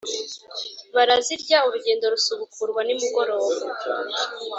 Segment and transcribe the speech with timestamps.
[0.95, 3.53] barazirya urugendo rusubukurwa nimugoroba